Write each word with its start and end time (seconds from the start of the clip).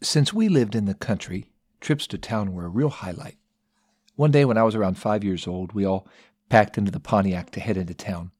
Since 0.00 0.32
we 0.32 0.48
lived 0.48 0.76
in 0.76 0.84
the 0.84 0.94
country, 0.94 1.50
trips 1.80 2.06
to 2.08 2.18
town 2.18 2.52
were 2.52 2.66
a 2.66 2.68
real 2.68 2.88
highlight. 2.88 3.36
One 4.14 4.30
day 4.30 4.44
when 4.44 4.56
I 4.56 4.62
was 4.62 4.76
around 4.76 4.96
five 4.96 5.24
years 5.24 5.48
old, 5.48 5.72
we 5.72 5.84
all 5.84 6.06
packed 6.48 6.78
into 6.78 6.92
the 6.92 7.00
Pontiac 7.00 7.50
to 7.50 7.60
head 7.60 7.76
into 7.76 7.94
town. 7.94 8.30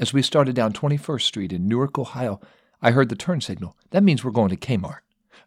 As 0.00 0.12
we 0.12 0.20
started 0.20 0.56
down 0.56 0.72
21st 0.72 1.22
Street 1.22 1.52
in 1.52 1.68
Newark, 1.68 1.96
Ohio, 1.96 2.40
I 2.82 2.90
heard 2.90 3.08
the 3.08 3.14
turn 3.14 3.40
signal. 3.40 3.76
That 3.90 4.02
means 4.02 4.24
we're 4.24 4.32
going 4.32 4.50
to 4.50 4.56
Kmart, 4.56 4.98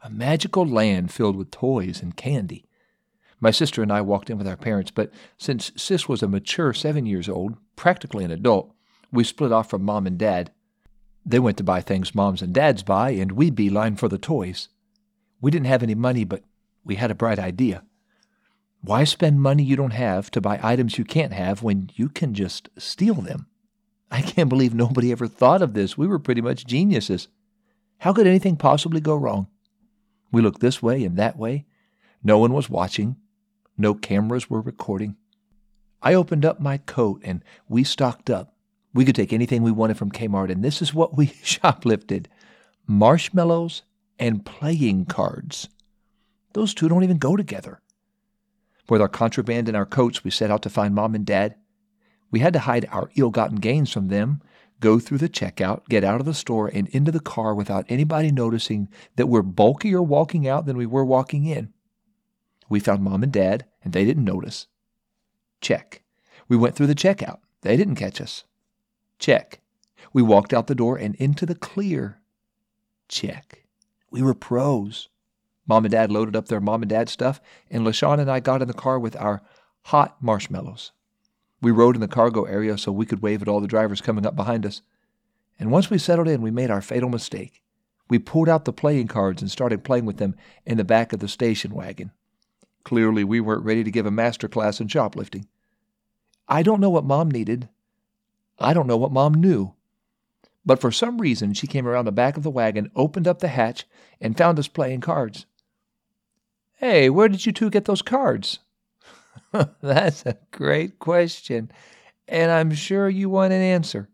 a 0.01 0.09
magical 0.09 0.65
land 0.65 1.11
filled 1.11 1.35
with 1.35 1.51
toys 1.51 2.01
and 2.01 2.15
candy. 2.15 2.65
My 3.41 3.51
sister 3.51 3.83
and 3.83 3.91
I 3.91 3.99
walked 3.99 4.29
in 4.29 4.37
with 4.37 4.47
our 4.47 4.55
parents, 4.55 4.91
but 4.91 5.11
since 5.37 5.73
Sis 5.75 6.07
was 6.07 6.23
a 6.23 6.29
mature 6.29 6.73
seven 6.73 7.05
years 7.05 7.27
old, 7.27 7.57
practically 7.75 8.23
an 8.23 8.31
adult, 8.31 8.73
we 9.11 9.25
split 9.25 9.51
off 9.51 9.69
from 9.69 9.83
mom 9.83 10.07
and 10.07 10.17
dad. 10.17 10.51
They 11.25 11.39
went 11.39 11.57
to 11.57 11.65
buy 11.65 11.81
things 11.81 12.15
moms 12.15 12.41
and 12.41 12.53
dads 12.53 12.81
buy, 12.81 13.09
and 13.09 13.33
we 13.33 13.49
beeline 13.49 13.97
for 13.97 14.07
the 14.07 14.17
toys. 14.17 14.69
We 15.41 15.51
didn't 15.51 15.67
have 15.67 15.83
any 15.83 15.95
money, 15.95 16.23
but 16.23 16.43
we 16.83 16.95
had 16.95 17.11
a 17.11 17.15
bright 17.15 17.39
idea. 17.39 17.83
Why 18.81 19.03
spend 19.03 19.41
money 19.41 19.63
you 19.63 19.75
don't 19.75 19.91
have 19.91 20.31
to 20.31 20.41
buy 20.41 20.59
items 20.63 20.97
you 20.97 21.03
can't 21.03 21.33
have 21.33 21.63
when 21.63 21.89
you 21.95 22.09
can 22.09 22.33
just 22.33 22.69
steal 22.77 23.15
them? 23.15 23.47
I 24.09 24.21
can't 24.21 24.49
believe 24.49 24.73
nobody 24.73 25.11
ever 25.11 25.27
thought 25.27 25.61
of 25.61 25.73
this. 25.73 25.97
We 25.97 26.07
were 26.07 26.19
pretty 26.19 26.41
much 26.41 26.65
geniuses. 26.65 27.27
How 27.99 28.13
could 28.13 28.27
anything 28.27 28.55
possibly 28.55 29.01
go 29.01 29.15
wrong? 29.15 29.47
We 30.31 30.41
looked 30.41 30.61
this 30.61 30.81
way 30.81 31.03
and 31.03 31.17
that 31.17 31.37
way. 31.37 31.65
No 32.23 32.37
one 32.37 32.53
was 32.53 32.69
watching. 32.69 33.17
No 33.77 33.93
cameras 33.93 34.49
were 34.49 34.61
recording. 34.61 35.17
I 36.01 36.13
opened 36.13 36.45
up 36.45 36.59
my 36.59 36.77
coat 36.77 37.21
and 37.23 37.43
we 37.67 37.83
stocked 37.83 38.29
up. 38.29 38.53
We 38.93 39.05
could 39.05 39.15
take 39.15 39.33
anything 39.33 39.61
we 39.61 39.71
wanted 39.71 39.97
from 39.97 40.11
Kmart, 40.11 40.51
and 40.51 40.63
this 40.63 40.81
is 40.81 40.93
what 40.93 41.15
we 41.17 41.27
shoplifted 41.43 42.27
marshmallows 42.87 43.83
and 44.19 44.45
playing 44.45 45.05
cards. 45.05 45.69
Those 46.53 46.73
two 46.73 46.89
don't 46.89 47.03
even 47.03 47.17
go 47.17 47.35
together. 47.35 47.81
With 48.89 49.01
our 49.01 49.09
contraband 49.09 49.67
in 49.67 49.75
our 49.75 49.85
coats, 49.85 50.23
we 50.23 50.31
set 50.31 50.49
out 50.49 50.61
to 50.63 50.69
find 50.69 50.95
mom 50.95 51.13
and 51.13 51.25
dad. 51.25 51.55
We 52.31 52.39
had 52.39 52.53
to 52.53 52.59
hide 52.59 52.87
our 52.91 53.09
ill 53.15 53.29
gotten 53.29 53.57
gains 53.57 53.91
from 53.91 54.07
them, 54.07 54.41
go 54.79 54.99
through 54.99 55.17
the 55.19 55.29
checkout, 55.29 55.87
get 55.89 56.03
out 56.03 56.19
of 56.19 56.25
the 56.25 56.33
store, 56.33 56.69
and 56.73 56.87
into 56.89 57.11
the 57.11 57.19
car 57.19 57.53
without 57.53 57.85
anybody 57.89 58.31
noticing 58.31 58.89
that 59.15 59.27
we're 59.27 59.41
bulkier 59.41 60.01
walking 60.01 60.47
out 60.47 60.65
than 60.65 60.77
we 60.77 60.85
were 60.85 61.05
walking 61.05 61.45
in. 61.45 61.73
We 62.69 62.79
found 62.79 63.03
mom 63.03 63.23
and 63.23 63.31
dad, 63.31 63.65
and 63.83 63.93
they 63.93 64.05
didn't 64.05 64.25
notice. 64.25 64.67
Check. 65.61 66.03
We 66.47 66.57
went 66.57 66.75
through 66.75 66.87
the 66.87 66.95
checkout. 66.95 67.39
They 67.61 67.77
didn't 67.77 67.95
catch 67.95 68.21
us. 68.21 68.43
Check. 69.19 69.61
We 70.13 70.21
walked 70.21 70.53
out 70.53 70.67
the 70.67 70.75
door 70.75 70.97
and 70.97 71.15
into 71.15 71.45
the 71.45 71.55
clear. 71.55 72.21
Check. 73.09 73.66
We 74.09 74.21
were 74.21 74.33
pros. 74.33 75.09
Mom 75.67 75.85
and 75.85 75.91
Dad 75.91 76.11
loaded 76.11 76.35
up 76.35 76.47
their 76.47 76.61
mom 76.61 76.81
and 76.81 76.89
dad 76.89 77.09
stuff, 77.09 77.41
and 77.69 77.85
LaShawn 77.85 78.19
and 78.19 78.31
I 78.31 78.39
got 78.39 78.61
in 78.61 78.67
the 78.67 78.73
car 78.73 78.97
with 78.97 79.15
our 79.17 79.41
hot 79.83 80.15
marshmallows. 80.21 80.91
We 81.61 81.71
rode 81.71 81.95
in 81.95 82.01
the 82.01 82.07
cargo 82.07 82.43
area 82.43 82.77
so 82.77 82.91
we 82.91 83.05
could 83.05 83.21
wave 83.21 83.41
at 83.41 83.47
all 83.47 83.59
the 83.59 83.67
drivers 83.67 83.99
coming 83.99 84.25
up 84.25 84.35
behind 84.35 84.65
us. 84.65 84.81
And 85.59 85.71
once 85.71 85.89
we 85.89 85.97
settled 85.97 86.27
in, 86.27 86.41
we 86.41 86.51
made 86.51 86.69
our 86.69 86.81
fatal 86.81 87.09
mistake. 87.09 87.61
We 88.09 88.19
pulled 88.19 88.47
out 88.47 88.65
the 88.65 88.71
playing 88.71 89.07
cards 89.07 89.41
and 89.41 89.51
started 89.51 89.83
playing 89.83 90.05
with 90.05 90.17
them 90.17 90.35
in 90.65 90.77
the 90.77 90.83
back 90.85 91.11
of 91.11 91.19
the 91.19 91.27
station 91.27 91.73
wagon. 91.73 92.11
Clearly, 92.83 93.23
we 93.23 93.41
weren't 93.41 93.65
ready 93.65 93.83
to 93.83 93.91
give 93.91 94.05
a 94.05 94.11
master 94.11 94.47
class 94.47 94.79
in 94.79 94.87
shoplifting. 94.87 95.47
I 96.47 96.63
don't 96.63 96.79
know 96.79 96.89
what 96.89 97.03
Mom 97.03 97.29
needed. 97.29 97.67
I 98.59 98.73
don't 98.73 98.87
know 98.87 98.95
what 98.95 99.11
Mom 99.11 99.33
knew. 99.33 99.73
But 100.67 100.81
for 100.81 100.91
some 100.91 101.19
reason, 101.19 101.53
she 101.53 101.65
came 101.65 101.87
around 101.87 102.05
the 102.05 102.11
back 102.11 102.35
of 102.35 102.43
the 102.43 102.51
wagon, 102.51 102.91
opened 102.93 103.25
up 103.25 103.39
the 103.39 103.47
hatch, 103.47 103.85
and 104.19 104.37
found 104.37 104.59
us 104.59 104.67
playing 104.67 104.99
cards. 104.99 105.45
Hey, 106.73 107.09
where 107.09 107.29
did 107.29 107.45
you 107.45 107.53
two 107.53 107.69
get 107.69 107.85
those 107.85 108.01
cards? 108.01 108.59
That's 109.81 110.25
a 110.25 110.37
great 110.51 110.99
question, 110.99 111.71
and 112.27 112.51
I'm 112.51 112.73
sure 112.73 113.07
you 113.07 113.29
want 113.29 113.53
an 113.53 113.61
answer. 113.61 114.09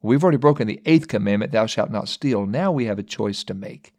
We've 0.00 0.24
already 0.24 0.38
broken 0.38 0.66
the 0.66 0.80
eighth 0.86 1.08
commandment, 1.08 1.52
thou 1.52 1.66
shalt 1.66 1.90
not 1.90 2.08
steal. 2.08 2.46
Now 2.46 2.72
we 2.72 2.86
have 2.86 2.98
a 2.98 3.02
choice 3.02 3.44
to 3.44 3.52
make. 3.52 3.92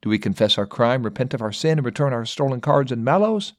Do 0.00 0.08
we 0.08 0.18
confess 0.18 0.56
our 0.56 0.66
crime, 0.66 1.02
repent 1.02 1.34
of 1.34 1.42
our 1.42 1.52
sin, 1.52 1.78
and 1.78 1.84
return 1.84 2.14
our 2.14 2.24
stolen 2.24 2.62
cards 2.62 2.90
and 2.90 3.04
mallows? 3.04 3.52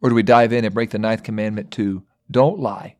Or 0.00 0.08
do 0.08 0.14
we 0.14 0.22
dive 0.22 0.52
in 0.52 0.64
and 0.64 0.72
break 0.72 0.90
the 0.90 0.98
ninth 1.00 1.24
commandment 1.24 1.72
to 1.72 2.04
don't 2.30 2.60
lie? 2.60 2.94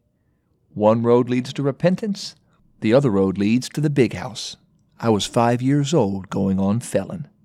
One 0.75 1.05
road 1.05 1.31
leads 1.31 1.53
to 1.53 1.63
repentance, 1.63 2.35
the 2.81 2.95
other 2.95 3.11
road 3.11 3.37
leads 3.37 3.69
to 3.69 3.81
the 3.81 3.91
big 3.91 4.15
house. 4.15 4.57
I 4.99 5.11
was 5.11 5.27
five 5.27 5.61
years 5.63 5.93
old 5.95 6.31
going 6.31 6.59
on 6.59 6.81
felon. 6.81 7.29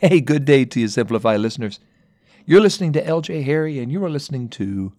Hey, 0.00 0.22
good 0.22 0.46
day 0.46 0.64
to 0.64 0.80
you, 0.80 0.88
Simplify 0.88 1.36
listeners. 1.36 1.78
You're 2.46 2.62
listening 2.62 2.94
to 2.94 3.04
LJ 3.04 3.44
Harry, 3.44 3.78
and 3.78 3.92
you 3.92 4.02
are 4.02 4.08
listening 4.08 4.48
to 4.48 4.94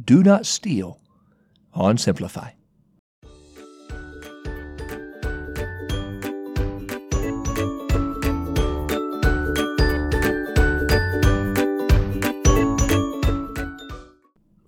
Do 0.00 0.22
Not 0.22 0.46
Steal 0.46 1.00
on 1.74 1.98
Simplify. 1.98 2.50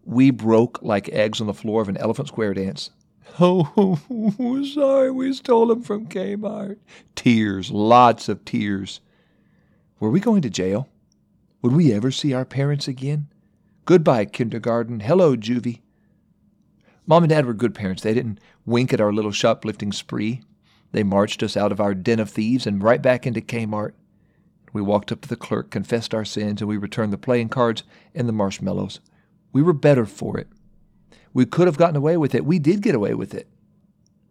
We 0.05 0.33
broke 0.33 0.83
like 0.83 1.09
eggs 1.11 1.41
on 1.41 1.47
the 1.47 1.55
floor 1.55 1.81
of 1.81 1.89
an 1.89 1.97
elephant 1.99 2.27
square 2.27 2.55
dance. 2.55 2.91
Oh, 3.41 3.99
sorry, 4.75 5.11
we 5.11 5.33
stole 5.33 5.67
them 5.67 5.83
from 5.83 6.07
Kmart. 6.07 6.79
Tears, 7.17 7.71
lots 7.71 8.29
of 8.29 8.45
tears. 8.45 9.01
Were 9.99 10.11
we 10.11 10.21
going 10.21 10.43
to 10.43 10.51
jail? 10.51 10.89
Would 11.63 11.73
we 11.73 11.93
ever 11.93 12.11
see 12.11 12.33
our 12.33 12.45
parents 12.45 12.87
again? 12.87 13.29
Goodbye, 13.87 14.27
kindergarten. 14.27 15.01
Hello, 15.01 15.37
juvie. 15.37 15.81
Mom 17.07 17.25
and 17.25 17.31
Dad 17.31 17.45
were 17.47 17.55
good 17.55 17.75
parents. 17.75 18.03
They 18.03 18.15
didn't 18.15 18.41
wink 18.65 18.93
at 18.93 19.01
our 19.01 19.13
little 19.13 19.33
shoplifting 19.33 19.93
spree. 19.93 20.43
They 20.93 21.03
marched 21.03 21.43
us 21.43 21.57
out 21.57 21.73
of 21.73 21.81
our 21.81 21.95
den 21.95 22.21
of 22.21 22.31
thieves 22.31 22.67
and 22.67 22.83
right 22.83 23.03
back 23.03 23.27
into 23.27 23.41
Kmart. 23.41 23.93
We 24.73 24.81
walked 24.81 25.13
up 25.13 25.21
to 25.23 25.29
the 25.29 25.37
clerk, 25.37 25.71
confessed 25.71 26.15
our 26.15 26.25
sins, 26.25 26.61
and 26.61 26.69
we 26.69 26.77
returned 26.77 27.13
the 27.13 27.19
playing 27.19 27.49
cards 27.49 27.83
and 28.15 28.29
the 28.29 28.33
marshmallows. 28.33 29.01
We 29.53 29.63
were 29.63 29.73
better 29.73 30.07
for 30.07 30.39
it. 30.39 30.49
We 31.35 31.45
could 31.45 31.67
have 31.67 31.77
gotten 31.77 31.97
away 31.97 32.17
with 32.17 32.35
it. 32.35 32.47
We 32.47 32.59
did 32.59 32.81
get 32.81 32.95
away 32.95 33.13
with 33.13 33.35
it. 33.35 33.49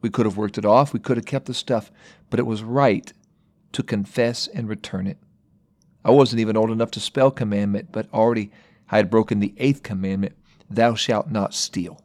We 0.02 0.10
could 0.10 0.26
have 0.26 0.38
worked 0.38 0.58
it 0.58 0.66
off. 0.66 0.94
We 0.94 1.00
could 1.00 1.18
have 1.18 1.26
kept 1.26 1.46
the 1.46 1.54
stuff. 1.54 1.92
But 2.30 2.40
it 2.40 2.48
was 2.48 2.64
right 2.64 3.14
to 3.74 3.84
confess 3.84 4.48
and 4.48 4.68
return 4.68 5.06
it. 5.06 5.18
I 6.04 6.12
wasn't 6.12 6.40
even 6.40 6.58
old 6.58 6.72
enough 6.72 6.92
to 6.92 7.00
spell 7.00 7.30
commandment, 7.30 7.90
but 7.92 8.12
already 8.14 8.52
I 8.90 8.98
had 8.98 9.10
broken 9.10 9.40
the 9.40 9.54
eighth 9.58 9.84
commandment 9.84 10.36
Thou 10.70 10.96
shalt 10.96 11.30
not 11.30 11.54
steal. 11.54 12.02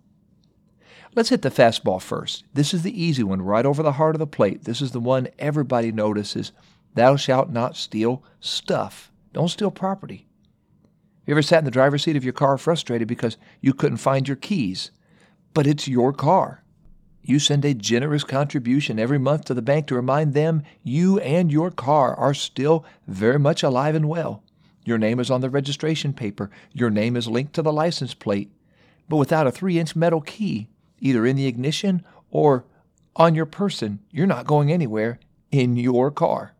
Let's 1.14 1.30
hit 1.30 1.42
the 1.42 1.50
fastball 1.50 2.02
first. 2.02 2.44
This 2.52 2.74
is 2.74 2.82
the 2.82 3.02
easy 3.02 3.22
one, 3.22 3.40
right 3.40 3.64
over 3.64 3.82
the 3.82 3.92
heart 3.92 4.14
of 4.14 4.18
the 4.18 4.26
plate. 4.26 4.64
This 4.64 4.82
is 4.82 4.92
the 4.92 5.00
one 5.00 5.28
everybody 5.38 5.90
notices. 5.90 6.52
Thou 6.94 7.16
shalt 7.16 7.50
not 7.50 7.76
steal 7.76 8.22
stuff. 8.40 9.10
Don't 9.32 9.48
steal 9.48 9.70
property. 9.70 10.27
You 11.28 11.34
ever 11.34 11.42
sat 11.42 11.58
in 11.58 11.66
the 11.66 11.70
driver's 11.70 12.04
seat 12.04 12.16
of 12.16 12.24
your 12.24 12.32
car 12.32 12.56
frustrated 12.56 13.06
because 13.06 13.36
you 13.60 13.74
couldn't 13.74 13.98
find 13.98 14.26
your 14.26 14.38
keys? 14.38 14.92
But 15.52 15.66
it's 15.66 15.86
your 15.86 16.14
car. 16.14 16.64
You 17.20 17.38
send 17.38 17.66
a 17.66 17.74
generous 17.74 18.24
contribution 18.24 18.98
every 18.98 19.18
month 19.18 19.44
to 19.44 19.52
the 19.52 19.60
bank 19.60 19.88
to 19.88 19.94
remind 19.94 20.32
them 20.32 20.62
you 20.82 21.18
and 21.18 21.52
your 21.52 21.70
car 21.70 22.14
are 22.14 22.32
still 22.32 22.82
very 23.06 23.38
much 23.38 23.62
alive 23.62 23.94
and 23.94 24.08
well. 24.08 24.42
Your 24.86 24.96
name 24.96 25.20
is 25.20 25.30
on 25.30 25.42
the 25.42 25.50
registration 25.50 26.14
paper. 26.14 26.48
Your 26.72 26.88
name 26.88 27.14
is 27.14 27.28
linked 27.28 27.52
to 27.56 27.62
the 27.62 27.74
license 27.74 28.14
plate. 28.14 28.50
But 29.06 29.18
without 29.18 29.46
a 29.46 29.52
three 29.52 29.78
inch 29.78 29.94
metal 29.94 30.22
key, 30.22 30.70
either 30.98 31.26
in 31.26 31.36
the 31.36 31.46
ignition 31.46 32.06
or 32.30 32.64
on 33.16 33.34
your 33.34 33.44
person, 33.44 33.98
you're 34.10 34.26
not 34.26 34.46
going 34.46 34.72
anywhere 34.72 35.20
in 35.50 35.76
your 35.76 36.10
car. 36.10 36.54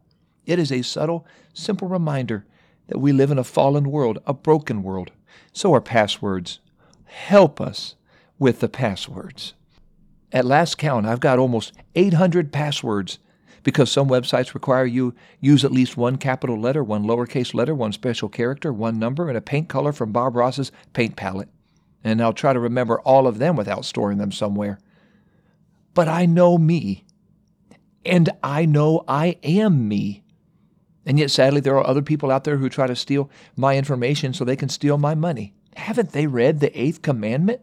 It 0.45 0.59
is 0.59 0.71
a 0.71 0.83
subtle, 0.83 1.27
simple 1.55 1.89
reminder 1.89 2.45
that 2.89 2.99
we 2.99 3.13
live 3.13 3.31
in 3.31 3.39
a 3.39 3.45
fallen 3.45 3.91
world, 3.91 4.19
a 4.27 4.35
broken 4.35 4.83
world. 4.83 5.11
So 5.53 5.73
are 5.75 5.81
passwords. 5.81 6.61
Help 7.05 7.61
us 7.61 7.95
with 8.39 8.61
the 8.61 8.69
passwords. 8.69 9.55
At 10.33 10.45
last 10.45 10.77
count, 10.77 11.07
I've 11.07 11.21
got 11.21 11.39
almost 11.39 11.73
800 11.95 12.53
passwords 12.53 13.19
because 13.63 13.91
some 13.91 14.09
websites 14.09 14.55
require 14.55 14.85
you 14.85 15.15
use 15.41 15.65
at 15.65 15.73
least 15.73 15.97
one 15.97 16.17
capital 16.17 16.59
letter, 16.59 16.85
one 16.85 17.05
lowercase 17.05 17.55
letter, 17.55 17.75
one 17.75 17.93
special 17.93 18.29
character, 18.29 18.73
one 18.73 18.99
number, 18.99 19.29
and 19.29 19.37
a 19.37 19.43
paint 19.43 19.69
color 19.69 19.93
from 19.93 20.13
Bob 20.13 20.37
Ross's 20.37 20.73
paint 20.93 21.17
palette. 21.17 21.49
And 22.05 22.23
I'll 22.23 22.33
try 22.33 22.53
to 22.53 22.61
remember 22.61 23.01
all 23.01 23.27
of 23.27 23.39
them 23.39 23.57
without 23.57 23.85
storing 23.85 24.19
them 24.19 24.33
somewhere. 24.33 24.79
But 25.95 26.09
I 26.09 26.27
know 26.27 26.57
me. 26.57 27.05
And 28.05 28.31
I 28.43 28.65
know 28.65 29.05
I 29.09 29.37
am 29.43 29.89
me. 29.89 30.23
And 31.09 31.19
yet, 31.19 31.31
sadly, 31.31 31.63
there 31.63 31.75
are 31.79 31.87
other 31.87 32.03
people 32.03 32.31
out 32.31 32.45
there 32.45 32.59
who 32.59 32.69
try 32.69 32.87
to 32.87 32.95
steal 32.95 33.31
my 33.57 33.79
information 33.79 34.35
so 34.35 34.45
they 34.45 34.57
can 34.57 34.69
steal 34.69 34.99
my 34.99 35.15
money. 35.15 35.55
Haven't 35.75 36.13
they 36.13 36.27
read 36.27 36.61
the 36.61 36.79
eighth 36.79 37.01
commandment? 37.01 37.63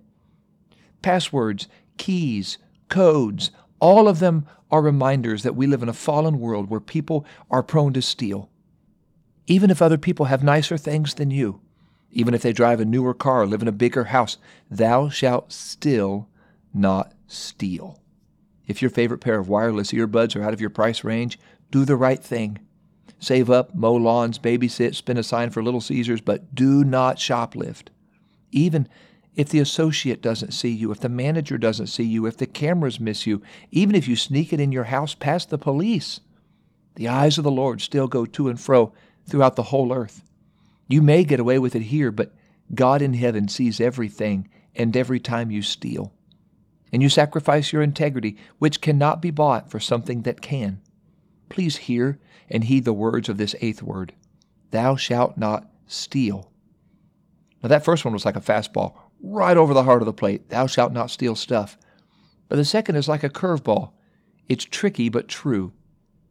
Passwords 1.03 1.67
keys, 1.97 2.57
codes, 2.89 3.51
all 3.79 4.07
of 4.07 4.17
them 4.17 4.47
are 4.71 4.81
reminders 4.81 5.43
that 5.43 5.55
we 5.55 5.67
live 5.67 5.83
in 5.83 5.89
a 5.89 5.93
fallen 5.93 6.39
world 6.39 6.71
where 6.71 6.79
people 6.79 7.23
are 7.51 7.61
prone 7.61 7.93
to 7.93 8.01
steal. 8.01 8.49
Even 9.45 9.69
if 9.69 9.79
other 9.79 9.99
people 9.99 10.25
have 10.25 10.43
nicer 10.43 10.75
things 10.75 11.13
than 11.13 11.29
you, 11.29 11.61
even 12.09 12.33
if 12.33 12.41
they 12.41 12.51
drive 12.51 12.79
a 12.79 12.85
newer 12.85 13.13
car, 13.13 13.43
or 13.43 13.45
live 13.45 13.61
in 13.61 13.67
a 13.67 13.71
bigger 13.71 14.05
house, 14.05 14.39
thou 14.71 15.07
shalt 15.07 15.51
still 15.51 16.27
not 16.73 17.13
steal. 17.27 18.01
If 18.65 18.81
your 18.81 18.89
favorite 18.89 19.21
pair 19.21 19.37
of 19.37 19.47
wireless 19.47 19.91
earbuds 19.91 20.35
are 20.35 20.41
out 20.41 20.53
of 20.53 20.61
your 20.61 20.71
price 20.71 21.03
range, 21.03 21.37
do 21.69 21.85
the 21.85 21.95
right 21.95 22.23
thing. 22.23 22.57
Save 23.19 23.49
up, 23.49 23.73
mow 23.73 23.93
lawns, 23.93 24.37
babysit, 24.37 24.95
spin 24.95 25.17
a 25.17 25.23
sign 25.23 25.49
for 25.49 25.63
Little 25.63 25.81
Caesars, 25.81 26.21
but 26.21 26.53
do 26.53 26.83
not 26.83 27.17
shoplift. 27.17 27.87
Even 28.51 28.87
if 29.35 29.49
the 29.49 29.59
associate 29.59 30.21
doesn't 30.21 30.53
see 30.53 30.69
you, 30.69 30.91
if 30.91 30.99
the 30.99 31.09
manager 31.09 31.57
doesn't 31.57 31.87
see 31.87 32.03
you, 32.03 32.25
if 32.25 32.37
the 32.37 32.45
cameras 32.45 32.99
miss 32.99 33.27
you, 33.27 33.41
even 33.71 33.95
if 33.95 34.07
you 34.07 34.15
sneak 34.15 34.53
it 34.53 34.59
in 34.59 34.71
your 34.71 34.85
house 34.85 35.13
past 35.13 35.49
the 35.49 35.57
police, 35.57 36.21
the 36.95 37.07
eyes 37.07 37.37
of 37.37 37.43
the 37.43 37.51
Lord 37.51 37.81
still 37.81 38.07
go 38.07 38.25
to 38.25 38.47
and 38.47 38.59
fro 38.59 38.93
throughout 39.27 39.55
the 39.55 39.63
whole 39.63 39.91
earth. 39.91 40.23
You 40.87 41.01
may 41.01 41.23
get 41.23 41.39
away 41.39 41.59
with 41.59 41.75
it 41.75 41.83
here, 41.83 42.11
but 42.11 42.33
God 42.73 43.01
in 43.01 43.13
heaven 43.13 43.47
sees 43.47 43.81
everything 43.81 44.49
and 44.75 44.95
every 44.95 45.19
time 45.19 45.51
you 45.51 45.61
steal. 45.61 46.13
And 46.93 47.01
you 47.01 47.09
sacrifice 47.09 47.73
your 47.73 47.81
integrity, 47.81 48.37
which 48.59 48.81
cannot 48.81 49.21
be 49.21 49.31
bought, 49.31 49.69
for 49.69 49.79
something 49.79 50.21
that 50.21 50.41
can. 50.41 50.79
Please 51.49 51.77
hear 51.77 52.19
and 52.49 52.63
heed 52.65 52.85
the 52.85 52.93
words 52.93 53.29
of 53.29 53.37
this 53.37 53.55
eighth 53.61 53.81
word 53.81 54.13
Thou 54.71 54.95
shalt 54.95 55.37
not 55.37 55.69
steal. 55.87 56.51
Now, 57.63 57.69
that 57.69 57.85
first 57.85 58.05
one 58.05 58.13
was 58.13 58.25
like 58.25 58.35
a 58.35 58.41
fastball, 58.41 58.93
right 59.21 59.57
over 59.57 59.73
the 59.73 59.83
heart 59.83 60.01
of 60.01 60.05
the 60.05 60.13
plate. 60.13 60.49
Thou 60.49 60.67
shalt 60.67 60.91
not 60.91 61.09
steal 61.09 61.35
stuff. 61.35 61.77
But 62.47 62.57
the 62.57 62.65
second 62.65 62.95
is 62.95 63.07
like 63.07 63.23
a 63.23 63.29
curveball. 63.29 63.91
It's 64.47 64.65
tricky 64.65 65.09
but 65.09 65.27
true. 65.27 65.73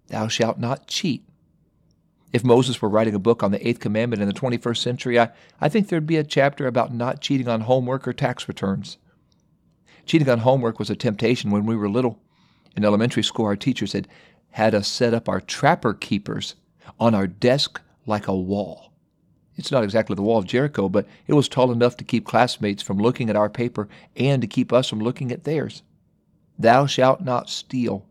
Thou 0.08 0.28
shalt 0.28 0.58
not 0.58 0.86
cheat. 0.86 1.26
If 2.32 2.44
Moses 2.44 2.82
were 2.82 2.88
writing 2.88 3.14
a 3.14 3.20
book 3.20 3.42
on 3.42 3.52
the 3.52 3.66
Eighth 3.66 3.80
Commandment 3.80 4.20
in 4.20 4.28
the 4.28 4.34
21st 4.34 4.78
century, 4.78 5.18
I, 5.18 5.30
I 5.60 5.68
think 5.68 5.88
there'd 5.88 6.06
be 6.06 6.16
a 6.16 6.24
chapter 6.24 6.66
about 6.66 6.92
not 6.92 7.20
cheating 7.20 7.48
on 7.48 7.62
homework 7.62 8.06
or 8.06 8.12
tax 8.12 8.48
returns. 8.48 8.98
Cheating 10.04 10.28
on 10.28 10.40
homework 10.40 10.78
was 10.78 10.90
a 10.90 10.96
temptation 10.96 11.50
when 11.50 11.64
we 11.64 11.76
were 11.76 11.88
little. 11.88 12.20
In 12.76 12.84
elementary 12.84 13.22
school, 13.22 13.46
our 13.46 13.56
teachers 13.56 13.92
had 13.92 14.08
had 14.54 14.72
us 14.72 14.86
set 14.86 15.12
up 15.12 15.28
our 15.28 15.40
trapper 15.40 15.92
keepers 15.92 16.54
on 17.00 17.12
our 17.12 17.26
desk 17.26 17.80
like 18.06 18.28
a 18.28 18.34
wall. 18.34 18.92
It's 19.56 19.72
not 19.72 19.82
exactly 19.82 20.14
the 20.14 20.22
wall 20.22 20.38
of 20.38 20.46
Jericho, 20.46 20.88
but 20.88 21.08
it 21.26 21.34
was 21.34 21.48
tall 21.48 21.72
enough 21.72 21.96
to 21.96 22.04
keep 22.04 22.24
classmates 22.24 22.80
from 22.80 22.98
looking 22.98 23.28
at 23.28 23.34
our 23.34 23.50
paper 23.50 23.88
and 24.14 24.40
to 24.42 24.46
keep 24.48 24.72
us 24.72 24.88
from 24.88 25.00
looking 25.00 25.32
at 25.32 25.42
theirs. 25.42 25.82
Thou 26.56 26.86
shalt 26.86 27.20
not 27.20 27.50
steal 27.50 28.06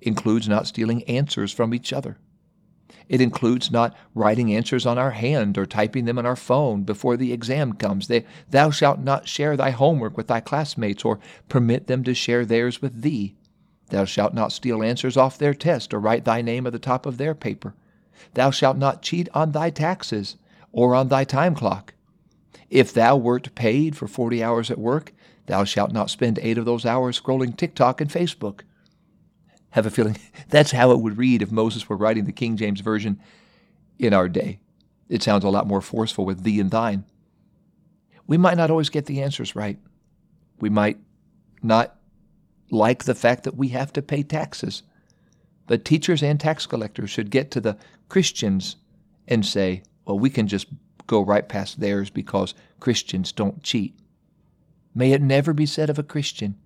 includes 0.00 0.48
not 0.48 0.68
stealing 0.68 1.02
answers 1.04 1.52
from 1.52 1.74
each 1.74 1.92
other. 1.92 2.16
It 3.08 3.20
includes 3.20 3.72
not 3.72 3.96
writing 4.14 4.54
answers 4.54 4.86
on 4.86 4.98
our 4.98 5.10
hand 5.10 5.58
or 5.58 5.66
typing 5.66 6.04
them 6.04 6.16
on 6.16 6.26
our 6.26 6.36
phone 6.36 6.84
before 6.84 7.16
the 7.16 7.32
exam 7.32 7.72
comes. 7.72 8.06
They, 8.06 8.24
thou 8.48 8.70
shalt 8.70 9.00
not 9.00 9.26
share 9.26 9.56
thy 9.56 9.70
homework 9.70 10.16
with 10.16 10.28
thy 10.28 10.38
classmates 10.38 11.04
or 11.04 11.18
permit 11.48 11.88
them 11.88 12.04
to 12.04 12.14
share 12.14 12.44
theirs 12.44 12.80
with 12.80 13.02
thee. 13.02 13.34
Thou 13.90 14.04
shalt 14.04 14.34
not 14.34 14.52
steal 14.52 14.82
answers 14.82 15.16
off 15.16 15.38
their 15.38 15.54
test 15.54 15.94
or 15.94 16.00
write 16.00 16.24
thy 16.24 16.42
name 16.42 16.66
at 16.66 16.72
the 16.72 16.78
top 16.78 17.06
of 17.06 17.16
their 17.16 17.34
paper. 17.34 17.74
Thou 18.34 18.50
shalt 18.50 18.76
not 18.76 19.02
cheat 19.02 19.28
on 19.32 19.52
thy 19.52 19.70
taxes 19.70 20.36
or 20.72 20.94
on 20.94 21.08
thy 21.08 21.24
time 21.24 21.54
clock. 21.54 21.94
If 22.70 22.92
thou 22.92 23.16
wert 23.16 23.54
paid 23.54 23.96
for 23.96 24.06
forty 24.06 24.42
hours 24.42 24.70
at 24.70 24.78
work, 24.78 25.12
thou 25.46 25.64
shalt 25.64 25.92
not 25.92 26.10
spend 26.10 26.38
eight 26.42 26.58
of 26.58 26.64
those 26.64 26.84
hours 26.84 27.20
scrolling 27.20 27.56
TikTok 27.56 28.00
and 28.00 28.10
Facebook 28.10 28.60
have 29.70 29.86
a 29.86 29.90
feeling 29.90 30.16
that's 30.48 30.72
how 30.72 30.90
it 30.92 31.00
would 31.00 31.18
read 31.18 31.42
if 31.42 31.52
Moses 31.52 31.88
were 31.88 31.96
writing 31.96 32.24
the 32.24 32.32
King 32.32 32.56
James 32.56 32.80
Version 32.80 33.20
in 33.98 34.14
our 34.14 34.28
day. 34.28 34.60
It 35.08 35.22
sounds 35.22 35.44
a 35.44 35.50
lot 35.50 35.66
more 35.66 35.80
forceful 35.80 36.24
with 36.24 36.42
thee 36.42 36.60
and 36.60 36.70
thine. 36.70 37.04
We 38.26 38.36
might 38.36 38.56
not 38.56 38.70
always 38.70 38.90
get 38.90 39.06
the 39.06 39.22
answers 39.22 39.56
right. 39.56 39.78
We 40.60 40.68
might 40.68 40.98
not 41.62 41.96
like 42.70 43.04
the 43.04 43.14
fact 43.14 43.44
that 43.44 43.56
we 43.56 43.68
have 43.68 43.92
to 43.94 44.02
pay 44.02 44.22
taxes. 44.22 44.82
But 45.66 45.84
teachers 45.84 46.22
and 46.22 46.38
tax 46.40 46.66
collectors 46.66 47.10
should 47.10 47.30
get 47.30 47.50
to 47.52 47.60
the 47.60 47.76
Christians 48.08 48.76
and 49.26 49.44
say, 49.44 49.82
well, 50.04 50.18
we 50.18 50.30
can 50.30 50.48
just 50.48 50.66
go 51.06 51.20
right 51.20 51.48
past 51.48 51.80
theirs 51.80 52.10
because 52.10 52.54
Christians 52.80 53.32
don't 53.32 53.62
cheat. 53.62 53.98
May 54.94 55.12
it 55.12 55.22
never 55.22 55.52
be 55.52 55.66
said 55.66 55.90
of 55.90 55.98
a 55.98 56.02
Christian, 56.02 56.56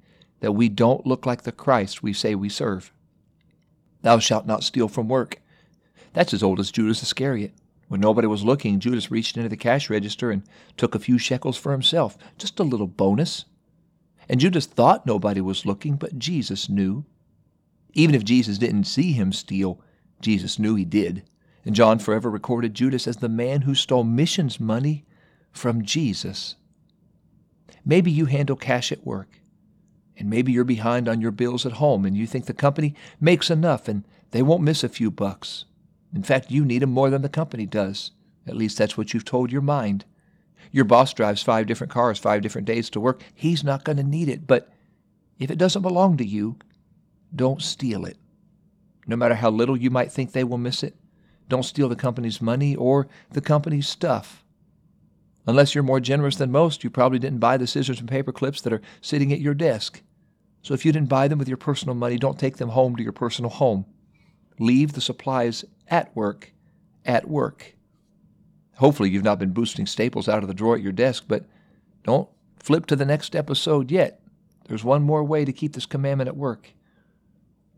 that 0.40 0.52
we 0.52 0.68
don't 0.68 1.06
look 1.06 1.26
like 1.26 1.42
the 1.42 1.52
Christ 1.52 2.02
we 2.02 2.12
say 2.12 2.34
we 2.34 2.48
serve. 2.48 2.92
Thou 4.02 4.18
shalt 4.18 4.46
not 4.46 4.64
steal 4.64 4.88
from 4.88 5.08
work. 5.08 5.40
That's 6.12 6.34
as 6.34 6.42
old 6.42 6.60
as 6.60 6.70
Judas 6.70 7.02
Iscariot. 7.02 7.52
When 7.88 8.00
nobody 8.00 8.26
was 8.26 8.44
looking, 8.44 8.80
Judas 8.80 9.10
reached 9.10 9.36
into 9.36 9.48
the 9.48 9.56
cash 9.56 9.90
register 9.90 10.30
and 10.30 10.42
took 10.76 10.94
a 10.94 10.98
few 10.98 11.18
shekels 11.18 11.56
for 11.56 11.72
himself, 11.72 12.16
just 12.38 12.58
a 12.58 12.64
little 12.64 12.86
bonus. 12.86 13.44
And 14.28 14.40
Judas 14.40 14.66
thought 14.66 15.06
nobody 15.06 15.40
was 15.40 15.66
looking, 15.66 15.96
but 15.96 16.18
Jesus 16.18 16.68
knew. 16.68 17.04
Even 17.94 18.14
if 18.14 18.24
Jesus 18.24 18.58
didn't 18.58 18.84
see 18.84 19.12
him 19.12 19.32
steal, 19.32 19.80
Jesus 20.20 20.58
knew 20.58 20.74
he 20.74 20.84
did. 20.84 21.24
And 21.64 21.74
John 21.74 21.98
forever 21.98 22.30
recorded 22.30 22.74
Judas 22.74 23.06
as 23.06 23.18
the 23.18 23.28
man 23.28 23.62
who 23.62 23.74
stole 23.74 24.04
missions 24.04 24.58
money 24.58 25.04
from 25.52 25.84
Jesus. 25.84 26.56
Maybe 27.84 28.10
you 28.10 28.26
handle 28.26 28.56
cash 28.56 28.90
at 28.92 29.06
work 29.06 29.28
and 30.16 30.30
maybe 30.30 30.52
you're 30.52 30.64
behind 30.64 31.08
on 31.08 31.20
your 31.20 31.30
bills 31.30 31.66
at 31.66 31.72
home 31.72 32.04
and 32.04 32.16
you 32.16 32.26
think 32.26 32.46
the 32.46 32.54
company 32.54 32.94
makes 33.20 33.50
enough 33.50 33.88
and 33.88 34.04
they 34.30 34.42
won't 34.42 34.62
miss 34.62 34.84
a 34.84 34.88
few 34.88 35.10
bucks. 35.10 35.64
In 36.14 36.22
fact, 36.22 36.50
you 36.50 36.64
need 36.64 36.82
them 36.82 36.90
more 36.90 37.10
than 37.10 37.22
the 37.22 37.28
company 37.28 37.66
does. 37.66 38.12
At 38.46 38.56
least 38.56 38.78
that's 38.78 38.96
what 38.96 39.12
you've 39.12 39.24
told 39.24 39.52
your 39.52 39.62
mind. 39.62 40.04
Your 40.72 40.84
boss 40.84 41.12
drives 41.12 41.42
five 41.42 41.66
different 41.66 41.92
cars 41.92 42.18
five 42.18 42.42
different 42.42 42.66
days 42.66 42.90
to 42.90 43.00
work. 43.00 43.22
He's 43.34 43.62
not 43.62 43.84
going 43.84 43.98
to 43.98 44.02
need 44.02 44.28
it. 44.28 44.46
But 44.46 44.72
if 45.38 45.50
it 45.50 45.58
doesn't 45.58 45.82
belong 45.82 46.16
to 46.16 46.26
you, 46.26 46.56
don't 47.34 47.62
steal 47.62 48.04
it. 48.04 48.16
No 49.06 49.16
matter 49.16 49.34
how 49.34 49.50
little 49.50 49.76
you 49.76 49.90
might 49.90 50.10
think 50.10 50.32
they 50.32 50.44
will 50.44 50.58
miss 50.58 50.82
it, 50.82 50.96
don't 51.48 51.64
steal 51.64 51.88
the 51.88 51.96
company's 51.96 52.40
money 52.40 52.74
or 52.74 53.06
the 53.30 53.40
company's 53.40 53.88
stuff. 53.88 54.44
Unless 55.46 55.74
you're 55.74 55.84
more 55.84 56.00
generous 56.00 56.36
than 56.36 56.52
most, 56.52 56.84
you 56.84 56.90
probably 56.90 57.18
didn't 57.18 57.40
buy 57.40 57.56
the 57.56 57.66
scissors 57.66 58.00
and 58.00 58.08
paper 58.08 58.32
clips 58.32 58.60
that 58.62 58.72
are 58.72 58.82
sitting 59.00 59.32
at 59.32 59.40
your 59.40 59.54
desk. 59.54 60.00
So 60.62 60.72
if 60.72 60.86
you 60.86 60.92
didn't 60.92 61.08
buy 61.08 61.28
them 61.28 61.38
with 61.38 61.48
your 61.48 61.56
personal 61.56 61.96
money, 61.96 62.16
don't 62.16 62.38
take 62.38 62.56
them 62.56 62.70
home 62.70 62.96
to 62.96 63.02
your 63.02 63.12
personal 63.12 63.50
home. 63.50 63.84
Leave 64.58 64.92
the 64.92 65.00
supplies 65.00 65.64
at 65.88 66.14
work 66.14 66.52
at 67.04 67.28
work. 67.28 67.74
Hopefully, 68.76 69.10
you've 69.10 69.24
not 69.24 69.38
been 69.38 69.52
boosting 69.52 69.86
staples 69.86 70.28
out 70.28 70.42
of 70.42 70.48
the 70.48 70.54
drawer 70.54 70.76
at 70.76 70.82
your 70.82 70.92
desk, 70.92 71.24
but 71.28 71.44
don't 72.04 72.28
flip 72.58 72.86
to 72.86 72.96
the 72.96 73.04
next 73.04 73.36
episode 73.36 73.90
yet. 73.90 74.20
There's 74.66 74.84
one 74.84 75.02
more 75.02 75.24
way 75.24 75.44
to 75.44 75.52
keep 75.52 75.74
this 75.74 75.86
commandment 75.86 76.28
at 76.28 76.36
work. 76.36 76.70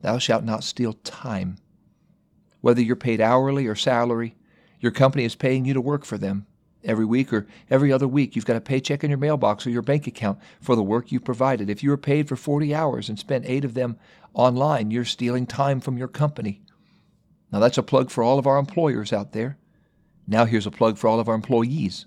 Thou 0.03 0.19
shalt 0.19 0.45
not 0.45 0.65
steal 0.65 0.93
time. 1.05 1.57
Whether 2.61 2.83
you're 2.83 2.97
paid 2.97 3.21
hourly 3.21 3.67
or 3.67 3.75
salary, 3.75 4.37
your 4.81 4.93
company 4.93 5.25
is 5.25 5.35
paying 5.35 5.65
you 5.65 5.75
to 5.75 5.81
work 5.81 6.05
for 6.05 6.19
them 6.19 6.47
every 6.85 7.05
week 7.05 7.33
or 7.33 7.47
every 7.71 7.93
other 7.93 8.07
week. 8.07 8.37
You've 8.37 8.45
got 8.45 8.57
a 8.57 8.61
paycheck 8.61 9.03
in 9.03 9.11
your 9.11 9.19
mailbox 9.19 9.67
or 9.67 9.71
your 9.71 9.83
bank 9.83 10.07
account 10.07 10.39
for 10.61 10.77
the 10.77 10.83
work 10.83 11.11
you've 11.11 11.25
provided. 11.25 11.71
If 11.71 11.83
you 11.83 11.91
were 11.91 11.97
paid 11.97 12.29
for 12.29 12.37
40 12.37 12.75
hours 12.75 13.09
and 13.09 13.19
spent 13.19 13.47
eight 13.47 13.65
of 13.65 13.75
them 13.75 13.99
online, 14.35 14.91
you're 14.91 15.05
stealing 15.05 15.47
time 15.47 15.81
from 15.81 15.97
your 15.97 16.09
company. 16.09 16.63
Now, 17.51 17.61
that's 17.61 17.79
a 17.79 17.83
plug 17.83 18.11
for 18.11 18.23
all 18.23 18.39
of 18.39 18.47
our 18.47 18.59
employers 18.59 19.13
out 19.13 19.33
there. 19.33 19.57
Now, 20.27 20.45
here's 20.45 20.67
a 20.67 20.71
plug 20.71 20.99
for 20.99 21.09
all 21.09 21.21
of 21.21 21.29
our 21.29 21.35
employees. 21.35 22.07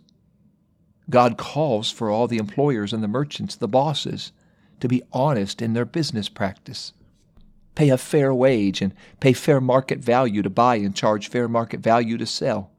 God 1.10 1.38
calls 1.38 1.92
for 1.92 2.10
all 2.10 2.28
the 2.28 2.38
employers 2.38 2.92
and 2.94 3.04
the 3.04 3.08
merchants, 3.08 3.56
the 3.56 3.68
bosses, 3.68 4.32
to 4.80 4.88
be 4.88 5.04
honest 5.14 5.62
in 5.62 5.74
their 5.74 5.86
business 5.86 6.28
practice. 6.30 6.94
Pay 7.76 7.90
a 7.90 7.98
fair 7.98 8.34
wage 8.34 8.82
and 8.82 8.94
pay 9.20 9.34
fair 9.34 9.62
market 9.62 10.00
value 10.00 10.42
to 10.42 10.50
buy 10.50 10.76
and 10.76 10.96
charge 10.96 11.30
fair 11.30 11.48
market 11.48 11.80
value 11.80 12.18
to 12.18 12.26
sell. 12.26 12.72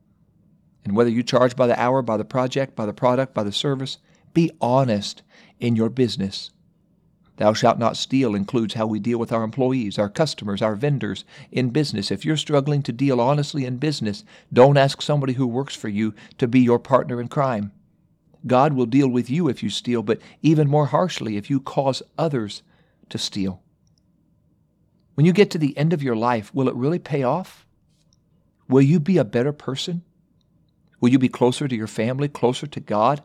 And 0.85 0.97
whether 0.97 1.11
you 1.11 1.23
charge 1.23 1.55
by 1.55 1.67
the 1.67 1.81
hour, 1.81 2.03
by 2.03 2.17
the 2.17 2.25
project, 2.25 2.75
by 2.75 2.87
the 2.87 2.93
product, 2.93 3.33
by 3.33 3.45
the 3.45 3.53
service, 3.53 3.99
be 4.35 4.51
honest 4.61 5.23
in 5.61 5.77
your 5.77 5.89
business. 5.89 6.51
Thou 7.39 7.53
shalt 7.53 7.79
not 7.79 7.97
steal 7.97 8.35
includes 8.35 8.75
how 8.75 8.87
we 8.87 8.99
deal 8.99 9.19
with 9.19 9.33
our 9.33 9.45
employees, 9.45 9.97
our 9.97 10.09
customers, 10.09 10.61
our 10.61 10.75
vendors 10.75 11.25
in 11.53 11.71
business. 11.71 12.11
If 12.11 12.25
you're 12.25 12.37
struggling 12.37 12.83
to 12.83 12.93
deal 12.93 13.21
honestly 13.21 13.65
in 13.65 13.77
business, 13.77 14.25
don't 14.53 14.77
ask 14.77 15.01
somebody 15.01 15.35
who 15.35 15.47
works 15.47 15.77
for 15.77 15.89
you 15.89 16.15
to 16.39 16.49
be 16.49 16.59
your 16.59 16.81
partner 16.81 17.21
in 17.21 17.29
crime. 17.29 17.71
God 18.45 18.73
will 18.73 18.87
deal 18.87 19.09
with 19.09 19.31
you 19.31 19.49
if 19.49 19.63
you 19.63 19.71
steal, 19.71 20.03
but 20.03 20.21
even 20.43 20.69
more 20.69 20.87
harshly 20.87 21.37
if 21.37 21.49
you 21.49 21.61
cause 21.61 22.03
others 22.19 22.63
to 23.09 23.19
steal. 23.19 23.63
When 25.15 25.25
you 25.25 25.33
get 25.33 25.51
to 25.53 25.59
the 25.59 25.77
end 25.79 25.93
of 25.93 26.03
your 26.03 26.17
life, 26.17 26.53
will 26.53 26.69
it 26.69 26.75
really 26.75 26.99
pay 26.99 27.23
off? 27.23 27.67
Will 28.69 28.83
you 28.83 28.99
be 28.99 29.17
a 29.17 29.25
better 29.25 29.53
person? 29.53 30.03
Will 31.01 31.11
you 31.11 31.21
be 31.21 31.29
closer 31.29 31.69
to 31.69 31.77
your 31.77 31.87
family, 31.87 32.29
closer 32.29 32.67
to 32.67 32.81
God, 32.81 33.23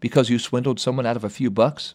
because 0.00 0.28
you 0.28 0.40
swindled 0.40 0.80
someone 0.80 1.06
out 1.06 1.16
of 1.16 1.24
a 1.24 1.30
few 1.30 1.50
bucks? 1.50 1.94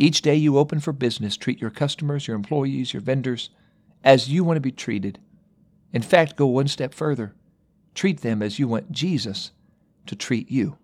Each 0.00 0.22
day 0.22 0.36
you 0.36 0.56
open 0.58 0.78
for 0.78 0.92
business, 0.92 1.36
treat 1.36 1.60
your 1.60 1.70
customers, 1.70 2.28
your 2.28 2.36
employees, 2.36 2.92
your 2.92 3.02
vendors 3.02 3.50
as 4.04 4.28
you 4.28 4.44
want 4.44 4.56
to 4.56 4.60
be 4.60 4.70
treated. 4.70 5.18
In 5.92 6.02
fact, 6.02 6.36
go 6.36 6.46
one 6.46 6.68
step 6.68 6.94
further. 6.94 7.34
Treat 7.96 8.20
them 8.20 8.40
as 8.40 8.60
you 8.60 8.68
want 8.68 8.92
Jesus 8.92 9.50
to 10.06 10.14
treat 10.14 10.52
you. 10.52 10.78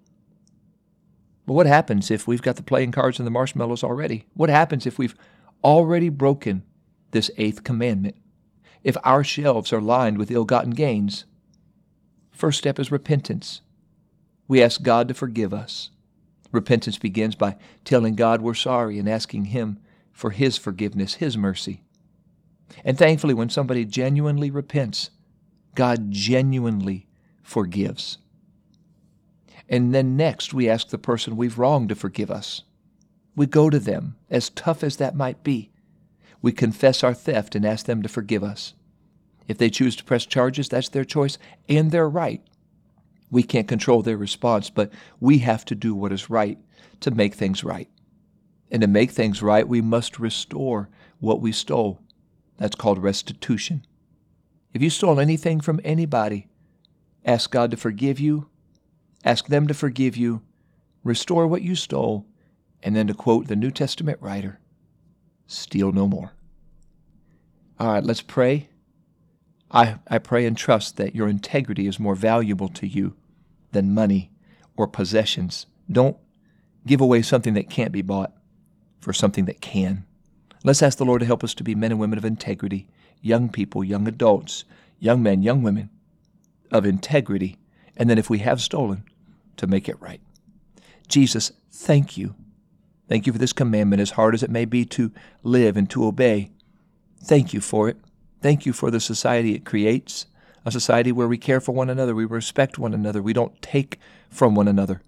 But 1.46 1.52
what 1.54 1.66
happens 1.66 2.10
if 2.10 2.26
we've 2.26 2.42
got 2.42 2.56
the 2.56 2.64
playing 2.64 2.90
cards 2.90 3.20
and 3.20 3.26
the 3.26 3.30
marshmallows 3.30 3.84
already? 3.84 4.26
What 4.34 4.50
happens 4.50 4.84
if 4.84 4.98
we've 4.98 5.14
already 5.62 6.08
broken 6.08 6.64
this 7.12 7.30
eighth 7.36 7.62
commandment? 7.62 8.16
If 8.82 8.96
our 9.04 9.22
shelves 9.22 9.72
are 9.72 9.80
lined 9.80 10.18
with 10.18 10.32
ill 10.32 10.44
gotten 10.44 10.72
gains? 10.72 11.24
First 12.32 12.58
step 12.58 12.80
is 12.80 12.90
repentance. 12.90 13.60
We 14.48 14.60
ask 14.60 14.82
God 14.82 15.06
to 15.06 15.14
forgive 15.14 15.54
us. 15.54 15.90
Repentance 16.54 16.98
begins 16.98 17.34
by 17.34 17.56
telling 17.84 18.14
God 18.14 18.40
we're 18.40 18.54
sorry 18.54 18.98
and 18.98 19.08
asking 19.08 19.46
Him 19.46 19.78
for 20.12 20.30
His 20.30 20.56
forgiveness, 20.56 21.14
His 21.14 21.36
mercy. 21.36 21.82
And 22.84 22.96
thankfully, 22.96 23.34
when 23.34 23.50
somebody 23.50 23.84
genuinely 23.84 24.50
repents, 24.50 25.10
God 25.74 26.10
genuinely 26.10 27.08
forgives. 27.42 28.18
And 29.68 29.94
then 29.94 30.16
next, 30.16 30.54
we 30.54 30.68
ask 30.68 30.88
the 30.88 30.98
person 30.98 31.36
we've 31.36 31.58
wronged 31.58 31.88
to 31.88 31.94
forgive 31.94 32.30
us. 32.30 32.62
We 33.34 33.46
go 33.46 33.68
to 33.68 33.78
them, 33.78 34.16
as 34.30 34.50
tough 34.50 34.84
as 34.84 34.96
that 34.96 35.16
might 35.16 35.42
be. 35.42 35.72
We 36.40 36.52
confess 36.52 37.02
our 37.02 37.14
theft 37.14 37.54
and 37.54 37.64
ask 37.64 37.86
them 37.86 38.02
to 38.02 38.08
forgive 38.08 38.44
us. 38.44 38.74
If 39.48 39.58
they 39.58 39.70
choose 39.70 39.96
to 39.96 40.04
press 40.04 40.24
charges, 40.24 40.68
that's 40.68 40.88
their 40.88 41.04
choice 41.04 41.36
and 41.68 41.90
their 41.90 42.08
right. 42.08 42.42
We 43.30 43.42
can't 43.42 43.68
control 43.68 44.02
their 44.02 44.16
response, 44.16 44.70
but 44.70 44.92
we 45.20 45.38
have 45.38 45.64
to 45.66 45.74
do 45.74 45.94
what 45.94 46.12
is 46.12 46.30
right 46.30 46.58
to 47.00 47.10
make 47.10 47.34
things 47.34 47.64
right. 47.64 47.88
And 48.70 48.80
to 48.80 48.88
make 48.88 49.10
things 49.10 49.42
right, 49.42 49.66
we 49.66 49.80
must 49.80 50.18
restore 50.18 50.88
what 51.20 51.40
we 51.40 51.52
stole. 51.52 52.00
That's 52.58 52.76
called 52.76 52.98
restitution. 52.98 53.86
If 54.72 54.82
you 54.82 54.90
stole 54.90 55.20
anything 55.20 55.60
from 55.60 55.80
anybody, 55.84 56.48
ask 57.24 57.50
God 57.50 57.70
to 57.70 57.76
forgive 57.76 58.18
you, 58.18 58.48
ask 59.24 59.46
them 59.46 59.66
to 59.68 59.74
forgive 59.74 60.16
you, 60.16 60.42
restore 61.02 61.46
what 61.46 61.62
you 61.62 61.74
stole, 61.74 62.26
and 62.82 62.94
then 62.94 63.06
to 63.06 63.14
quote 63.14 63.46
the 63.46 63.56
New 63.56 63.70
Testament 63.70 64.18
writer, 64.20 64.60
steal 65.46 65.92
no 65.92 66.06
more. 66.06 66.32
All 67.78 67.92
right, 67.92 68.04
let's 68.04 68.22
pray. 68.22 68.68
I, 69.70 69.96
I 70.08 70.18
pray 70.18 70.46
and 70.46 70.56
trust 70.56 70.96
that 70.96 71.14
your 71.14 71.28
integrity 71.28 71.86
is 71.86 71.98
more 71.98 72.14
valuable 72.14 72.68
to 72.68 72.86
you 72.86 73.14
than 73.72 73.94
money 73.94 74.30
or 74.76 74.86
possessions. 74.86 75.66
Don't 75.90 76.16
give 76.86 77.00
away 77.00 77.22
something 77.22 77.54
that 77.54 77.70
can't 77.70 77.92
be 77.92 78.02
bought 78.02 78.32
for 79.00 79.12
something 79.12 79.44
that 79.46 79.60
can. 79.60 80.04
Let's 80.62 80.82
ask 80.82 80.98
the 80.98 81.04
Lord 81.04 81.20
to 81.20 81.26
help 81.26 81.44
us 81.44 81.54
to 81.54 81.64
be 81.64 81.74
men 81.74 81.90
and 81.90 82.00
women 82.00 82.18
of 82.18 82.24
integrity, 82.24 82.88
young 83.20 83.50
people, 83.50 83.84
young 83.84 84.08
adults, 84.08 84.64
young 84.98 85.22
men, 85.22 85.42
young 85.42 85.62
women 85.62 85.90
of 86.70 86.86
integrity, 86.86 87.58
and 87.96 88.08
then 88.08 88.18
if 88.18 88.30
we 88.30 88.38
have 88.38 88.60
stolen, 88.60 89.04
to 89.56 89.66
make 89.66 89.88
it 89.88 90.00
right. 90.00 90.20
Jesus, 91.08 91.52
thank 91.70 92.16
you. 92.16 92.34
Thank 93.08 93.26
you 93.26 93.32
for 93.32 93.38
this 93.38 93.52
commandment, 93.52 94.00
as 94.00 94.12
hard 94.12 94.34
as 94.34 94.42
it 94.42 94.50
may 94.50 94.64
be 94.64 94.84
to 94.86 95.12
live 95.42 95.76
and 95.76 95.88
to 95.90 96.06
obey. 96.06 96.50
Thank 97.22 97.52
you 97.52 97.60
for 97.60 97.88
it. 97.88 97.98
Thank 98.44 98.66
you 98.66 98.74
for 98.74 98.90
the 98.90 99.00
society 99.00 99.54
it 99.54 99.64
creates, 99.64 100.26
a 100.66 100.70
society 100.70 101.12
where 101.12 101.26
we 101.26 101.38
care 101.38 101.62
for 101.62 101.72
one 101.72 101.88
another, 101.88 102.14
we 102.14 102.26
respect 102.26 102.78
one 102.78 102.92
another, 102.92 103.22
we 103.22 103.32
don't 103.32 103.62
take 103.62 103.98
from 104.28 104.54
one 104.54 104.68
another. 104.68 105.00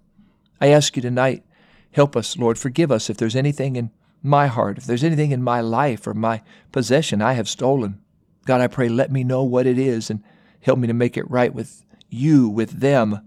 I 0.59 0.69
ask 0.69 0.95
you 0.95 1.03
tonight, 1.03 1.45
help 1.91 2.15
us, 2.15 2.35
Lord, 2.35 2.57
forgive 2.57 2.91
us 2.91 3.11
if 3.11 3.17
there's 3.17 3.35
anything 3.35 3.75
in 3.75 3.91
my 4.23 4.47
heart, 4.47 4.79
if 4.79 4.85
there's 4.85 5.03
anything 5.03 5.29
in 5.29 5.43
my 5.43 5.61
life 5.61 6.07
or 6.07 6.15
my 6.15 6.41
possession 6.71 7.21
I 7.21 7.33
have 7.33 7.47
stolen, 7.47 8.01
God, 8.47 8.59
I 8.59 8.65
pray, 8.65 8.89
let 8.89 9.11
me 9.11 9.23
know 9.23 9.43
what 9.43 9.67
it 9.67 9.77
is 9.77 10.09
and 10.09 10.23
help 10.61 10.79
me 10.79 10.87
to 10.87 10.93
make 10.95 11.15
it 11.15 11.29
right 11.29 11.53
with 11.53 11.85
you, 12.09 12.49
with 12.49 12.79
them. 12.79 13.21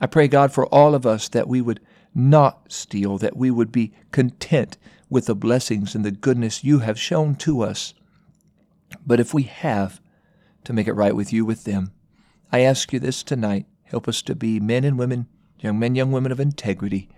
I 0.00 0.06
pray, 0.06 0.28
God, 0.28 0.54
for 0.54 0.64
all 0.68 0.94
of 0.94 1.04
us 1.04 1.28
that 1.28 1.48
we 1.48 1.60
would 1.60 1.80
not 2.14 2.72
steal, 2.72 3.18
that 3.18 3.36
we 3.36 3.50
would 3.50 3.72
be 3.72 3.92
content 4.10 4.78
with 5.10 5.26
the 5.26 5.34
blessings 5.34 5.94
and 5.94 6.02
the 6.02 6.12
goodness 6.12 6.64
you 6.64 6.78
have 6.78 6.98
shown 6.98 7.34
to 7.34 7.60
us. 7.60 7.92
But 9.06 9.20
if 9.20 9.34
we 9.34 9.44
have, 9.44 10.00
to 10.64 10.72
make 10.74 10.86
it 10.86 10.92
right 10.92 11.16
with 11.16 11.32
you, 11.32 11.46
with 11.46 11.64
them, 11.64 11.92
I 12.52 12.60
ask 12.60 12.92
you 12.92 13.00
this 13.00 13.22
tonight. 13.22 13.64
Help 13.84 14.06
us 14.06 14.20
to 14.22 14.34
be 14.34 14.60
men 14.60 14.84
and 14.84 14.98
women, 14.98 15.26
young 15.60 15.78
men, 15.78 15.94
young 15.94 16.12
women 16.12 16.30
of 16.30 16.40
integrity. 16.40 17.08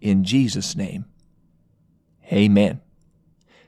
In 0.00 0.22
Jesus' 0.22 0.76
name. 0.76 1.06
Amen. 2.32 2.80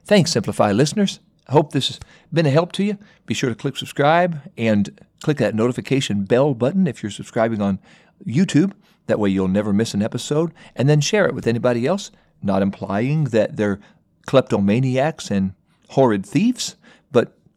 Thanks, 0.04 0.30
Simplify 0.30 0.70
listeners. 0.70 1.18
I 1.48 1.52
hope 1.52 1.72
this 1.72 1.88
has 1.88 2.00
been 2.32 2.46
a 2.46 2.50
help 2.50 2.70
to 2.72 2.84
you. 2.84 2.96
Be 3.26 3.34
sure 3.34 3.50
to 3.50 3.56
click 3.56 3.76
subscribe 3.76 4.40
and 4.56 5.00
click 5.22 5.38
that 5.38 5.54
notification 5.54 6.24
bell 6.24 6.54
button 6.54 6.86
if 6.86 7.02
you're 7.02 7.10
subscribing 7.10 7.60
on 7.60 7.80
YouTube. 8.24 8.72
That 9.08 9.18
way 9.18 9.30
you'll 9.30 9.48
never 9.48 9.72
miss 9.72 9.94
an 9.94 10.02
episode. 10.02 10.54
And 10.76 10.88
then 10.88 11.00
share 11.00 11.26
it 11.26 11.34
with 11.34 11.46
anybody 11.46 11.86
else, 11.86 12.10
not 12.40 12.62
implying 12.62 13.24
that 13.24 13.56
they're 13.56 13.80
kleptomaniacs 14.26 15.30
and 15.30 15.54
horrid 15.88 16.24
thieves, 16.24 16.76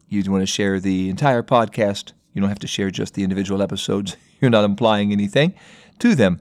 you 0.08 0.22
want 0.30 0.42
to 0.42 0.46
share 0.46 0.80
the 0.80 1.08
entire 1.08 1.42
podcast. 1.42 2.12
You 2.32 2.40
don't 2.40 2.48
have 2.48 2.58
to 2.60 2.66
share 2.66 2.90
just 2.90 3.14
the 3.14 3.22
individual 3.22 3.62
episodes. 3.62 4.16
You're 4.40 4.50
not 4.50 4.64
implying 4.64 5.12
anything 5.12 5.54
to 5.98 6.14
them. 6.14 6.40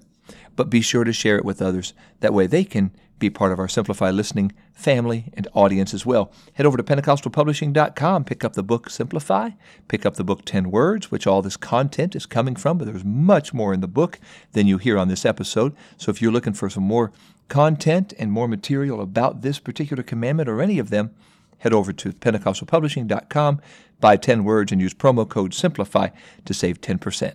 But 0.55 0.69
be 0.69 0.81
sure 0.81 1.03
to 1.03 1.13
share 1.13 1.37
it 1.37 1.45
with 1.45 1.61
others. 1.61 1.93
That 2.19 2.33
way 2.33 2.47
they 2.47 2.63
can 2.63 2.91
be 3.19 3.29
part 3.29 3.51
of 3.51 3.59
our 3.59 3.67
Simplify 3.67 4.11
Listening 4.11 4.51
family 4.73 5.31
and 5.33 5.47
audience 5.53 5.93
as 5.93 6.05
well. 6.05 6.31
Head 6.53 6.65
over 6.65 6.77
to 6.77 6.83
PentecostalPublishing.com, 6.83 8.23
pick 8.25 8.43
up 8.43 8.53
the 8.53 8.63
book 8.63 8.89
Simplify, 8.89 9.51
pick 9.87 10.05
up 10.05 10.15
the 10.15 10.23
book 10.23 10.45
10 10.45 10.69
Words, 10.69 11.09
which 11.09 11.25
all 11.25 11.41
this 11.41 11.57
content 11.57 12.15
is 12.15 12.25
coming 12.25 12.55
from, 12.55 12.77
but 12.77 12.85
there's 12.85 13.03
much 13.03 13.53
more 13.53 13.73
in 13.73 13.81
the 13.81 13.87
book 13.87 14.19
than 14.53 14.67
you 14.67 14.77
hear 14.77 14.97
on 14.97 15.07
this 15.07 15.25
episode. 15.25 15.75
So 15.97 16.11
if 16.11 16.21
you're 16.21 16.31
looking 16.31 16.53
for 16.53 16.69
some 16.69 16.83
more 16.83 17.11
content 17.47 18.13
and 18.19 18.31
more 18.31 18.47
material 18.47 19.01
about 19.01 19.41
this 19.41 19.59
particular 19.59 20.03
commandment 20.03 20.49
or 20.49 20.61
any 20.61 20.77
of 20.77 20.89
them, 20.89 21.11
head 21.59 21.73
over 21.73 21.93
to 21.93 22.11
PentecostalPublishing.com, 22.11 23.61
buy 23.99 24.17
10 24.17 24.43
Words, 24.43 24.71
and 24.71 24.81
use 24.81 24.93
promo 24.93 25.27
code 25.27 25.51
SIMPLIFY 25.51 26.11
to 26.45 26.53
save 26.53 26.81
10%. 26.81 27.33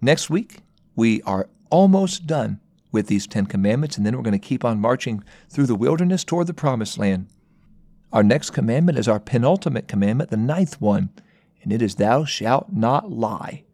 Next 0.00 0.30
week, 0.30 0.58
we 0.96 1.22
are 1.22 1.48
almost 1.70 2.26
done 2.26 2.60
with 2.92 3.08
these 3.08 3.26
Ten 3.26 3.46
Commandments, 3.46 3.96
and 3.96 4.06
then 4.06 4.16
we're 4.16 4.22
going 4.22 4.32
to 4.32 4.38
keep 4.38 4.64
on 4.64 4.80
marching 4.80 5.24
through 5.48 5.66
the 5.66 5.74
wilderness 5.74 6.22
toward 6.22 6.46
the 6.46 6.54
Promised 6.54 6.96
Land. 6.96 7.26
Our 8.12 8.22
next 8.22 8.50
commandment 8.50 8.96
is 8.96 9.08
our 9.08 9.18
penultimate 9.18 9.88
commandment, 9.88 10.30
the 10.30 10.36
ninth 10.36 10.80
one, 10.80 11.10
and 11.62 11.72
it 11.72 11.82
is 11.82 11.96
Thou 11.96 12.24
shalt 12.24 12.72
not 12.72 13.10
lie. 13.10 13.64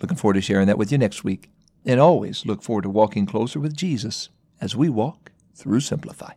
Looking 0.00 0.16
forward 0.16 0.34
to 0.34 0.40
sharing 0.40 0.68
that 0.68 0.78
with 0.78 0.92
you 0.92 0.98
next 0.98 1.24
week. 1.24 1.50
And 1.84 1.98
always 1.98 2.46
look 2.46 2.62
forward 2.62 2.82
to 2.82 2.90
walking 2.90 3.26
closer 3.26 3.58
with 3.58 3.76
Jesus 3.76 4.28
as 4.60 4.76
we 4.76 4.88
walk 4.88 5.32
through 5.54 5.80
Simplify. 5.80 6.34